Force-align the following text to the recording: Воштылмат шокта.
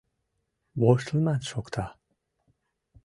Воштылмат 0.79 1.41
шокта. 1.49 1.85